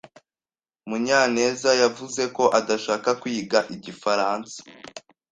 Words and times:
Munyanez 0.87 1.59
yavuze 1.81 2.21
ko 2.35 2.43
adashaka 2.59 3.09
kwiga 3.21 3.59
igifaransa. 3.75 4.57